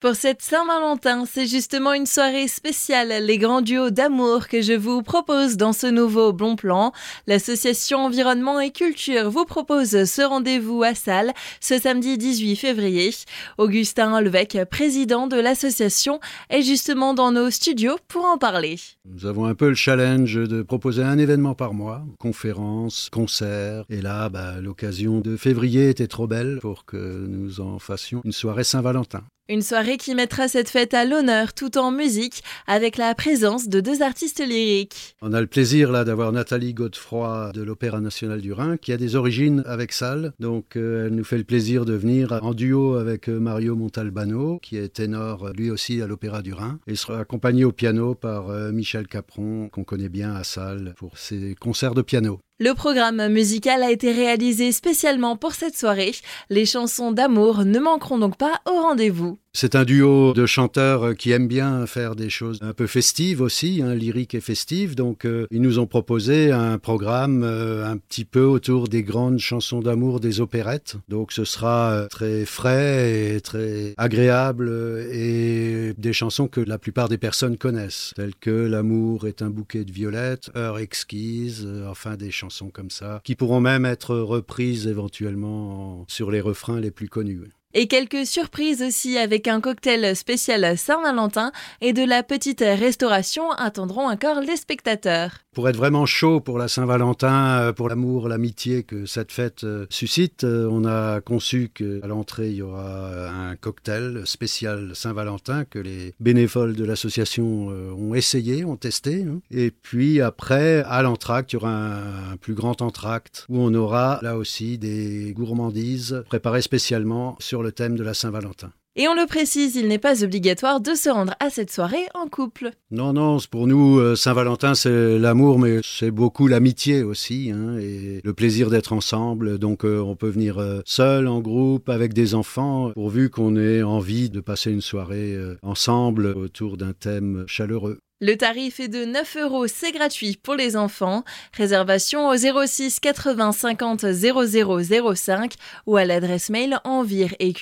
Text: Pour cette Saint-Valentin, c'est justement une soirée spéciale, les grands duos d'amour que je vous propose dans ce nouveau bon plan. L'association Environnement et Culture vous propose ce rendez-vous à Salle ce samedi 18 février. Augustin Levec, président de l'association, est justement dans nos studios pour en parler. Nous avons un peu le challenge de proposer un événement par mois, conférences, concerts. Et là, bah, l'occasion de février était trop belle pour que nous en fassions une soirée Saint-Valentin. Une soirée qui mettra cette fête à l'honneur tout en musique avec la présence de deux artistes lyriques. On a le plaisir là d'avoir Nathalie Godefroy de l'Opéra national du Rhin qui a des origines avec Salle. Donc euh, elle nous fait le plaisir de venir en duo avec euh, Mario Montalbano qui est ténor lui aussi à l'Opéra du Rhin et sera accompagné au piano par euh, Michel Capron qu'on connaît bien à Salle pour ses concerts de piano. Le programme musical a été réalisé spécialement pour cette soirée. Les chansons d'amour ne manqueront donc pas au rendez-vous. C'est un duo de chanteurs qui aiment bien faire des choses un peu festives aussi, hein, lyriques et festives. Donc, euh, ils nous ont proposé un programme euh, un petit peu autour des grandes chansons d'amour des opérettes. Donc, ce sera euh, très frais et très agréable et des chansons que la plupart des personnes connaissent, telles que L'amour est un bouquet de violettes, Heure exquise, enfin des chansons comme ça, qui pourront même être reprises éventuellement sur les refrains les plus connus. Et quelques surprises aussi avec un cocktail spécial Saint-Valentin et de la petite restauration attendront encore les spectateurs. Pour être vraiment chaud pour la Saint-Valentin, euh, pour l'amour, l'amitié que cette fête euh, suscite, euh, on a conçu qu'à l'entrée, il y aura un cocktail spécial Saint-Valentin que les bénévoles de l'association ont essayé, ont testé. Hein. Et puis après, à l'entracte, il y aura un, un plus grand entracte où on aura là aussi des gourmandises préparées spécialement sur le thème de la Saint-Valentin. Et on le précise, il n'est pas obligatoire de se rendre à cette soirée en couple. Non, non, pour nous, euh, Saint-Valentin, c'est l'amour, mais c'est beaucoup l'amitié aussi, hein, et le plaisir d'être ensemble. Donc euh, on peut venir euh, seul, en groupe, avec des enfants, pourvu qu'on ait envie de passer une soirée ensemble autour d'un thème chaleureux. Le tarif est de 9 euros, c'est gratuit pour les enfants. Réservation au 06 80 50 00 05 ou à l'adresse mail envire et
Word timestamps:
Pour 0.00 0.14
cette 0.14 0.40
Saint-Valentin, 0.40 1.26
c'est 1.26 1.46
justement 1.46 1.92
une 1.92 2.06
soirée 2.06 2.48
spéciale, 2.48 3.22
les 3.22 3.36
grands 3.36 3.60
duos 3.60 3.90
d'amour 3.90 4.48
que 4.48 4.62
je 4.62 4.72
vous 4.72 5.02
propose 5.02 5.58
dans 5.58 5.74
ce 5.74 5.86
nouveau 5.86 6.32
bon 6.32 6.56
plan. 6.56 6.92
L'association 7.26 8.06
Environnement 8.06 8.60
et 8.60 8.70
Culture 8.70 9.30
vous 9.30 9.44
propose 9.44 10.04
ce 10.04 10.22
rendez-vous 10.22 10.82
à 10.82 10.94
Salle 10.94 11.34
ce 11.60 11.78
samedi 11.78 12.16
18 12.16 12.56
février. 12.56 13.10
Augustin 13.58 14.18
Levec, 14.22 14.56
président 14.70 15.26
de 15.26 15.36
l'association, 15.36 16.18
est 16.48 16.62
justement 16.62 17.12
dans 17.12 17.30
nos 17.30 17.50
studios 17.50 17.98
pour 18.08 18.24
en 18.24 18.38
parler. 18.38 18.76
Nous 19.04 19.26
avons 19.26 19.44
un 19.44 19.54
peu 19.54 19.68
le 19.68 19.74
challenge 19.74 20.36
de 20.36 20.62
proposer 20.62 21.02
un 21.02 21.18
événement 21.18 21.54
par 21.54 21.74
mois, 21.74 22.06
conférences, 22.18 23.10
concerts. 23.12 23.84
Et 23.90 24.00
là, 24.00 24.30
bah, 24.30 24.62
l'occasion 24.62 25.20
de 25.20 25.36
février 25.36 25.90
était 25.90 26.08
trop 26.08 26.26
belle 26.26 26.58
pour 26.62 26.86
que 26.86 27.26
nous 27.28 27.60
en 27.60 27.78
fassions 27.78 28.22
une 28.24 28.32
soirée 28.32 28.64
Saint-Valentin. 28.64 29.24
Une 29.50 29.62
soirée 29.62 29.96
qui 29.96 30.14
mettra 30.14 30.46
cette 30.46 30.68
fête 30.68 30.94
à 30.94 31.04
l'honneur 31.04 31.54
tout 31.54 31.76
en 31.76 31.90
musique 31.90 32.44
avec 32.68 32.96
la 32.96 33.12
présence 33.16 33.68
de 33.68 33.80
deux 33.80 34.00
artistes 34.00 34.38
lyriques. 34.38 35.16
On 35.22 35.32
a 35.32 35.40
le 35.40 35.48
plaisir 35.48 35.90
là 35.90 36.04
d'avoir 36.04 36.30
Nathalie 36.30 36.72
Godefroy 36.72 37.50
de 37.52 37.60
l'Opéra 37.60 38.00
national 38.00 38.42
du 38.42 38.52
Rhin 38.52 38.76
qui 38.76 38.92
a 38.92 38.96
des 38.96 39.16
origines 39.16 39.64
avec 39.66 39.90
Salle. 39.90 40.34
Donc 40.38 40.76
euh, 40.76 41.08
elle 41.08 41.16
nous 41.16 41.24
fait 41.24 41.36
le 41.36 41.42
plaisir 41.42 41.84
de 41.84 41.94
venir 41.94 42.38
en 42.42 42.54
duo 42.54 42.94
avec 42.94 43.28
euh, 43.28 43.40
Mario 43.40 43.74
Montalbano 43.74 44.60
qui 44.60 44.76
est 44.76 44.90
ténor 44.90 45.50
lui 45.52 45.72
aussi 45.72 46.00
à 46.00 46.06
l'Opéra 46.06 46.42
du 46.42 46.52
Rhin 46.52 46.78
et 46.86 46.94
sera 46.94 47.18
accompagné 47.18 47.64
au 47.64 47.72
piano 47.72 48.14
par 48.14 48.50
euh, 48.50 48.70
Michel 48.70 49.08
Capron 49.08 49.68
qu'on 49.68 49.82
connaît 49.82 50.08
bien 50.08 50.32
à 50.32 50.44
Salle 50.44 50.94
pour 50.96 51.18
ses 51.18 51.56
concerts 51.56 51.94
de 51.94 52.02
piano. 52.02 52.38
Le 52.62 52.74
programme 52.74 53.26
musical 53.28 53.82
a 53.82 53.90
été 53.90 54.12
réalisé 54.12 54.70
spécialement 54.70 55.34
pour 55.34 55.54
cette 55.54 55.78
soirée. 55.78 56.12
Les 56.50 56.66
chansons 56.66 57.10
d'amour 57.10 57.64
ne 57.64 57.78
manqueront 57.78 58.18
donc 58.18 58.36
pas 58.36 58.60
au 58.66 58.82
rendez-vous. 58.82 59.38
C'est 59.52 59.74
un 59.74 59.84
duo 59.84 60.32
de 60.32 60.46
chanteurs 60.46 61.16
qui 61.16 61.32
aiment 61.32 61.48
bien 61.48 61.84
faire 61.86 62.14
des 62.14 62.30
choses 62.30 62.60
un 62.62 62.72
peu 62.72 62.86
festives 62.86 63.40
aussi, 63.40 63.82
hein, 63.82 63.96
lyriques 63.96 64.36
et 64.36 64.40
festives. 64.40 64.94
Donc, 64.94 65.24
euh, 65.24 65.48
ils 65.50 65.60
nous 65.60 65.80
ont 65.80 65.88
proposé 65.88 66.52
un 66.52 66.78
programme 66.78 67.42
euh, 67.42 67.84
un 67.84 67.96
petit 67.96 68.24
peu 68.24 68.44
autour 68.44 68.86
des 68.86 69.02
grandes 69.02 69.40
chansons 69.40 69.80
d'amour 69.80 70.20
des 70.20 70.40
opérettes. 70.40 70.96
Donc, 71.08 71.32
ce 71.32 71.44
sera 71.44 71.90
euh, 71.90 72.06
très 72.06 72.44
frais 72.44 73.34
et 73.34 73.40
très 73.40 73.92
agréable 73.96 74.70
et 75.10 75.94
des 75.98 76.12
chansons 76.12 76.46
que 76.46 76.60
la 76.60 76.78
plupart 76.78 77.08
des 77.08 77.18
personnes 77.18 77.56
connaissent, 77.56 78.12
telles 78.14 78.36
que 78.36 78.50
L'amour 78.50 79.26
est 79.26 79.42
un 79.42 79.50
bouquet 79.50 79.84
de 79.84 79.90
violettes, 79.90 80.50
Heure 80.56 80.78
exquise, 80.78 81.66
enfin 81.88 82.16
des 82.16 82.30
chansons 82.30 82.70
comme 82.70 82.90
ça, 82.90 83.20
qui 83.24 83.34
pourront 83.34 83.60
même 83.60 83.84
être 83.84 84.16
reprises 84.16 84.86
éventuellement 84.86 86.04
sur 86.06 86.30
les 86.30 86.40
refrains 86.40 86.78
les 86.78 86.92
plus 86.92 87.08
connus. 87.08 87.40
Et 87.72 87.86
quelques 87.86 88.26
surprises 88.26 88.82
aussi 88.82 89.16
avec 89.16 89.46
un 89.46 89.60
cocktail 89.60 90.16
spécial 90.16 90.76
Saint-Valentin 90.76 91.52
et 91.80 91.92
de 91.92 92.04
la 92.04 92.24
petite 92.24 92.62
restauration 92.62 93.52
attendront 93.52 94.08
encore 94.08 94.40
les 94.40 94.56
spectateurs. 94.56 95.30
Pour 95.52 95.68
être 95.68 95.76
vraiment 95.76 96.06
chaud 96.06 96.40
pour 96.40 96.58
la 96.58 96.68
Saint-Valentin, 96.68 97.60
euh, 97.60 97.72
pour 97.72 97.88
l'amour, 97.88 98.28
l'amitié 98.28 98.84
que 98.84 99.04
cette 99.04 99.32
fête 99.32 99.64
euh, 99.64 99.86
suscite, 99.90 100.44
euh, 100.44 100.68
on 100.70 100.84
a 100.84 101.20
conçu 101.20 101.70
qu'à 101.74 102.06
l'entrée, 102.06 102.50
il 102.50 102.56
y 102.56 102.62
aura 102.62 103.28
un 103.28 103.56
cocktail 103.56 104.22
spécial 104.26 104.92
Saint-Valentin 104.94 105.64
que 105.64 105.80
les 105.80 106.14
bénévoles 106.20 106.74
de 106.74 106.84
l'association 106.84 107.68
ont 107.68 108.14
essayé, 108.14 108.64
ont 108.64 108.76
testé. 108.76 109.24
Hein. 109.28 109.40
Et 109.50 109.70
puis 109.70 110.20
après, 110.20 110.84
à 110.88 111.02
l'entracte, 111.02 111.52
il 111.52 111.56
y 111.56 111.58
aura 111.58 111.72
un, 111.72 112.32
un 112.32 112.36
plus 112.36 112.54
grand 112.54 112.80
entracte 112.82 113.44
où 113.48 113.58
on 113.58 113.74
aura 113.74 114.18
là 114.22 114.36
aussi 114.36 114.78
des 114.78 115.32
gourmandises 115.36 116.22
préparées 116.28 116.62
spécialement 116.62 117.36
sur 117.40 117.59
le 117.62 117.72
thème 117.72 117.96
de 117.96 118.02
la 118.02 118.14
Saint-Valentin. 118.14 118.72
Et 118.96 119.06
on 119.06 119.14
le 119.14 119.26
précise, 119.26 119.76
il 119.76 119.86
n'est 119.86 119.98
pas 119.98 120.24
obligatoire 120.24 120.80
de 120.80 120.94
se 120.94 121.08
rendre 121.08 121.34
à 121.38 121.48
cette 121.48 121.70
soirée 121.70 122.06
en 122.14 122.26
couple. 122.26 122.72
Non, 122.90 123.12
non, 123.12 123.38
pour 123.48 123.68
nous, 123.68 124.00
euh, 124.00 124.16
Saint-Valentin, 124.16 124.74
c'est 124.74 125.16
l'amour, 125.16 125.60
mais 125.60 125.78
c'est 125.84 126.10
beaucoup 126.10 126.48
l'amitié 126.48 127.04
aussi, 127.04 127.52
hein, 127.54 127.78
et 127.78 128.20
le 128.24 128.34
plaisir 128.34 128.68
d'être 128.68 128.92
ensemble. 128.92 129.58
Donc 129.60 129.84
euh, 129.84 130.00
on 130.00 130.16
peut 130.16 130.28
venir 130.28 130.58
euh, 130.58 130.80
seul, 130.84 131.28
en 131.28 131.40
groupe, 131.40 131.88
avec 131.88 132.12
des 132.14 132.34
enfants, 132.34 132.90
pourvu 132.90 133.30
qu'on 133.30 133.56
ait 133.56 133.84
envie 133.84 134.28
de 134.28 134.40
passer 134.40 134.72
une 134.72 134.80
soirée 134.80 135.38
ensemble 135.62 136.26
autour 136.26 136.76
d'un 136.76 136.92
thème 136.92 137.44
chaleureux. 137.46 138.00
Le 138.22 138.36
tarif 138.36 138.80
est 138.80 138.88
de 138.88 139.06
9 139.06 139.38
euros, 139.38 139.66
c'est 139.66 139.92
gratuit 139.92 140.38
pour 140.42 140.54
les 140.54 140.76
enfants. 140.76 141.24
Réservation 141.54 142.28
au 142.28 142.36
06 142.36 143.00
80 143.00 143.52
50 143.52 144.12
00 144.12 145.14
05 145.14 145.54
ou 145.86 145.96
à 145.96 146.04
l'adresse 146.04 146.50
mail 146.50 146.80
envire 146.84 147.34
et 147.38 147.54